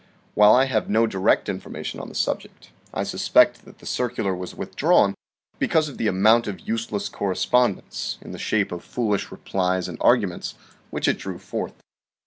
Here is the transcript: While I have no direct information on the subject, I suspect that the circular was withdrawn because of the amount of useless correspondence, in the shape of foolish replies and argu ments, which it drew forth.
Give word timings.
While 0.33 0.55
I 0.55 0.65
have 0.65 0.89
no 0.89 1.05
direct 1.05 1.47
information 1.47 1.99
on 1.99 2.09
the 2.09 2.15
subject, 2.15 2.71
I 2.91 3.03
suspect 3.03 3.65
that 3.65 3.77
the 3.77 3.85
circular 3.85 4.33
was 4.33 4.55
withdrawn 4.55 5.13
because 5.59 5.89
of 5.89 5.99
the 5.99 6.07
amount 6.07 6.47
of 6.47 6.67
useless 6.67 7.07
correspondence, 7.07 8.17
in 8.19 8.31
the 8.31 8.39
shape 8.39 8.71
of 8.71 8.83
foolish 8.83 9.31
replies 9.31 9.87
and 9.87 9.99
argu 9.99 10.27
ments, 10.27 10.55
which 10.89 11.07
it 11.07 11.19
drew 11.19 11.37
forth. 11.37 11.75